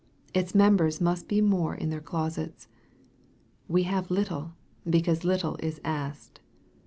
Its 0.33 0.55
members 0.55 0.99
must 0.99 1.27
be 1.27 1.41
more 1.41 1.77
iq 1.77 1.91
their 1.91 2.01
closets.'' 2.01 2.67
We 3.67 3.83
have 3.83 4.09
little," 4.09 4.53
because 4.89 5.23
little 5.23 5.57
is 5.59 5.79
asked. 5.83 6.39